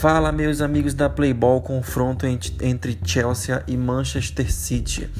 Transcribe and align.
Fala, 0.00 0.32
meus 0.32 0.62
amigos 0.62 0.94
da 0.94 1.10
Playball, 1.10 1.60
confronto 1.60 2.24
entre 2.24 2.98
Chelsea 3.04 3.62
e 3.68 3.76
Manchester 3.76 4.50
City. 4.50 5.10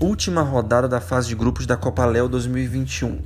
Última 0.00 0.42
rodada 0.42 0.86
da 0.86 1.00
fase 1.00 1.26
de 1.26 1.34
grupos 1.34 1.66
da 1.66 1.76
Copa 1.76 2.06
Léo 2.06 2.28
2021. 2.28 3.18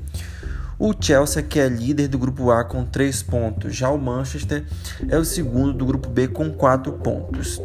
O 0.79 0.95
Chelsea, 0.98 1.43
que 1.43 1.61
é 1.61 1.69
líder 1.69 2.09
do 2.09 2.19
grupo 2.19 2.51
A 2.51 2.64
com 2.64 2.86
3 2.86 3.25
pontos, 3.25 3.77
já 3.77 3.90
o 3.90 3.98
Manchester 3.98 4.64
é 5.07 5.18
o 5.18 5.25
segundo 5.25 5.75
do 5.75 5.85
grupo 5.85 6.09
B 6.09 6.29
com 6.29 6.50
4 6.50 6.90
pontos. 6.95 7.61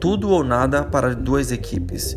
Tudo 0.00 0.30
ou 0.30 0.42
nada 0.42 0.82
para 0.82 1.14
duas 1.14 1.52
equipes. 1.52 2.16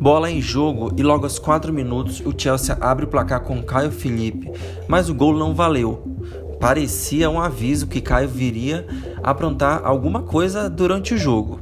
Bola 0.00 0.30
em 0.30 0.40
jogo 0.40 0.94
e 0.96 1.02
logo 1.02 1.24
aos 1.24 1.40
4 1.40 1.72
minutos 1.72 2.22
o 2.24 2.32
Chelsea 2.38 2.78
abre 2.80 3.06
o 3.06 3.08
placar 3.08 3.40
com 3.40 3.60
Caio 3.60 3.90
Felipe, 3.90 4.52
mas 4.86 5.08
o 5.08 5.14
gol 5.16 5.36
não 5.36 5.52
valeu. 5.52 6.16
Parecia 6.60 7.30
um 7.30 7.40
aviso 7.40 7.86
que 7.86 8.00
Caio 8.00 8.28
viria 8.28 8.86
aprontar 9.22 9.82
alguma 9.84 10.22
coisa 10.22 10.68
durante 10.68 11.14
o 11.14 11.18
jogo. 11.18 11.60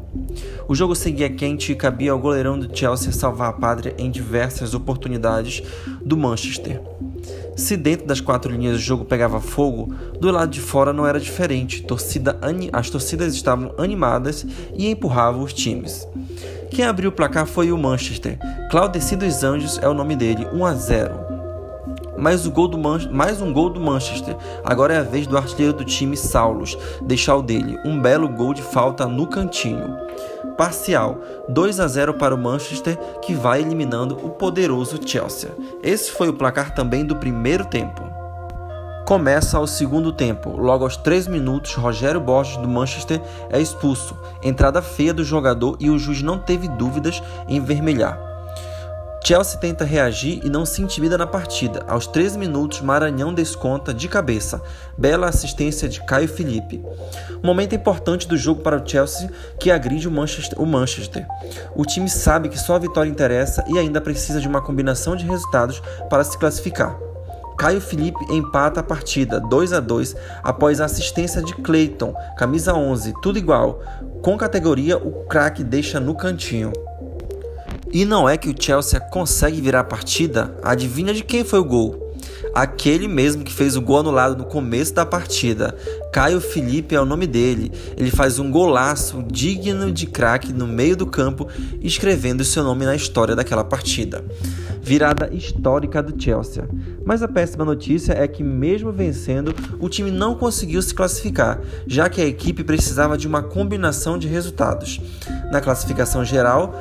O 0.69 0.75
jogo 0.75 0.95
seguia 0.95 1.31
quente 1.31 1.73
e 1.73 1.77
cabia 1.77 2.13
ao 2.13 2.19
goleirão 2.19 2.59
do 2.59 2.77
Chelsea 2.77 3.13
salvar 3.13 3.51
a 3.51 3.53
pátria 3.53 3.95
em 3.99 4.11
diversas 4.11 4.75
oportunidades 4.75 5.63
do 6.05 6.17
Manchester. 6.17 6.81
Se 7.55 7.77
dentro 7.77 8.07
das 8.07 8.21
quatro 8.21 8.53
linhas 8.53 8.77
o 8.77 8.81
jogo 8.81 9.05
pegava 9.05 9.41
fogo, 9.41 9.95
do 10.21 10.31
lado 10.31 10.51
de 10.51 10.61
fora 10.61 10.93
não 10.93 11.07
era 11.07 11.21
diferente. 11.21 11.83
Torcida, 11.83 12.39
as 12.73 12.91
torcidas 12.91 13.35
estavam 13.35 13.75
animadas 13.79 14.47
e 14.75 14.89
empurravam 14.89 15.43
os 15.43 15.53
times. 15.53 16.07
Quem 16.71 16.85
abriu 16.85 17.11
o 17.11 17.13
placar 17.13 17.47
foi 17.47 17.71
o 17.71 17.79
Manchester. 17.79 18.39
Claudeci 18.71 19.17
dos 19.17 19.43
Anjos 19.45 19.79
é 19.79 19.89
o 19.89 19.95
nome 19.95 20.17
dele, 20.17 20.47
1 20.53 20.67
a 20.67 20.75
0 20.75 21.26
mais, 22.27 22.45
gol 22.49 22.67
do 22.67 22.77
Man 22.77 22.99
mais 23.13 23.41
um 23.41 23.53
gol 23.53 23.71
do 23.71 23.79
Manchester. 23.79 24.37
Agora 24.65 24.95
é 24.95 24.99
a 24.99 25.03
vez 25.05 25.29
do 25.29 25.39
artilheiro 25.39 25.73
do 25.73 25.85
time, 25.85 26.17
Saulos, 26.17 26.77
deixar 27.01 27.37
o 27.37 27.43
dele. 27.43 27.79
Um 27.85 28.03
belo 28.03 28.29
gol 28.29 28.53
de 28.53 28.63
falta 28.63 29.07
no 29.07 29.29
cantinho. 29.29 29.97
Parcial: 30.59 31.21
2 31.49 31.79
a 31.79 31.87
0 31.87 32.15
para 32.15 32.35
o 32.35 32.39
Manchester, 32.39 32.99
que 33.23 33.33
vai 33.33 33.61
eliminando 33.61 34.17
o 34.17 34.31
poderoso 34.31 34.99
Chelsea. 35.07 35.51
Esse 35.85 36.11
foi 36.11 36.29
o 36.29 36.35
placar 36.35 36.75
também 36.75 37.05
do 37.05 37.15
primeiro 37.15 37.65
tempo. 37.65 38.03
Começa 39.07 39.61
o 39.61 39.67
segundo 39.69 40.11
tempo. 40.11 40.51
Logo 40.51 40.83
aos 40.83 40.97
3 40.97 41.29
minutos, 41.29 41.75
Rogério 41.75 42.21
Borges 42.21 42.57
do 42.57 42.67
Manchester 42.67 43.23
é 43.51 43.61
expulso. 43.61 44.17
Entrada 44.43 44.83
feia 44.83 45.15
do 45.15 45.23
jogador 45.23 45.77
e 45.79 45.89
o 45.91 45.97
juiz 45.97 46.23
não 46.23 46.41
teve 46.41 46.67
dúvidas 46.67 47.23
em 47.47 47.61
vermelhar. 47.61 48.26
Chelsea 49.27 49.59
tenta 49.59 49.85
reagir 49.85 50.41
e 50.45 50.49
não 50.49 50.65
se 50.65 50.81
intimida 50.81 51.19
na 51.19 51.27
partida. 51.27 51.83
Aos 51.89 52.07
13 52.07 52.39
minutos, 52.39 52.81
Maranhão 52.81 53.35
desconta 53.35 53.93
de 53.93 54.07
cabeça. 54.07 54.63
Bela 54.97 55.29
assistência 55.29 55.89
de 55.89 56.01
Caio 56.05 56.29
Felipe. 56.29 56.81
momento 57.43 57.75
importante 57.75 58.29
do 58.29 58.37
jogo 58.37 58.63
para 58.63 58.81
o 58.81 58.89
Chelsea 58.89 59.29
que 59.59 59.69
agride 59.69 60.07
o 60.07 60.13
Manchester, 60.13 60.63
o 60.63 60.65
Manchester. 60.65 61.27
O 61.75 61.85
time 61.85 62.09
sabe 62.09 62.49
que 62.49 62.57
só 62.57 62.77
a 62.77 62.79
vitória 62.79 63.11
interessa 63.11 63.65
e 63.67 63.77
ainda 63.77 64.01
precisa 64.01 64.41
de 64.41 64.47
uma 64.47 64.63
combinação 64.63 65.17
de 65.17 65.27
resultados 65.27 65.83
para 66.09 66.23
se 66.23 66.39
classificar. 66.39 66.97
Caio 67.59 67.81
Felipe 67.81 68.25
empata 68.33 68.79
a 68.79 68.85
partida 68.85 69.41
2 69.41 69.73
a 69.73 69.81
2 69.81 70.15
após 70.45 70.81
a 70.81 70.85
assistência 70.85 71.43
de 71.43 71.53
Clayton, 71.53 72.15
camisa 72.37 72.75
11, 72.75 73.13
tudo 73.21 73.41
igual. 73.41 73.83
Com 74.23 74.39
categoria, 74.39 74.97
o 74.97 75.25
craque 75.25 75.65
deixa 75.65 75.99
no 75.99 76.15
cantinho. 76.15 76.73
E 77.93 78.05
não 78.05 78.29
é 78.29 78.37
que 78.37 78.49
o 78.49 78.55
Chelsea 78.59 79.01
consegue 79.01 79.61
virar 79.61 79.81
a 79.81 79.85
partida? 79.85 80.57
Adivinha 80.63 81.15
de 81.15 81.23
quem 81.23 81.45
foi 81.45 81.61
o 81.61 81.65
gol? 81.65 82.07
Aquele 82.55 83.07
mesmo 83.07 83.45
que 83.45 83.53
fez 83.53 83.77
o 83.77 83.83
gol 83.83 83.99
anulado 83.99 84.37
no 84.37 84.45
começo 84.45 84.95
da 84.95 85.05
partida. 85.05 85.77
Caio 86.13 86.41
Felipe 86.41 86.95
é 86.95 87.01
o 87.01 87.05
nome 87.05 87.27
dele. 87.27 87.71
Ele 87.97 88.11
faz 88.11 88.39
um 88.39 88.51
golaço 88.51 89.23
digno 89.31 89.93
de 89.93 90.07
craque 90.07 90.53
no 90.53 90.67
meio 90.67 90.97
do 90.97 91.07
campo, 91.07 91.47
escrevendo 91.83 92.45
seu 92.45 92.65
nome 92.65 92.85
na 92.85 92.97
história 92.97 93.37
daquela 93.37 93.63
partida. 93.63 94.25
Virada 94.81 95.29
histórica 95.33 96.03
do 96.03 96.21
Chelsea. 96.21 96.69
Mas 97.05 97.23
a 97.23 97.29
péssima 97.29 97.65
notícia 97.65 98.13
é 98.13 98.27
que, 98.27 98.43
mesmo 98.43 98.91
vencendo, 98.91 99.55
o 99.79 99.89
time 99.89 100.11
não 100.11 100.35
conseguiu 100.35 100.81
se 100.81 100.95
classificar, 100.95 101.61
já 101.87 102.09
que 102.09 102.21
a 102.21 102.27
equipe 102.27 102.65
precisava 102.65 103.19
de 103.19 103.27
uma 103.27 103.43
combinação 103.43 104.19
de 104.19 104.29
resultados. 104.29 105.01
Na 105.51 105.61
classificação 105.61 106.25
geral, 106.25 106.75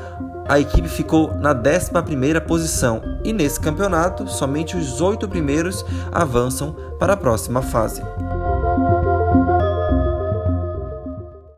a 0.48 0.60
equipe 0.60 0.88
ficou 0.88 1.34
na 1.36 1.56
11ª 1.56 2.40
posição 2.42 3.02
e 3.24 3.34
nesse 3.34 3.60
campeonato 3.60 4.28
somente 4.28 4.78
os 4.78 5.02
oito 5.02 5.28
primeiros 5.28 5.86
avançam 6.12 6.76
para 7.00 7.14
a 7.14 7.18
próxima 7.18 7.62
fase. 7.62 8.02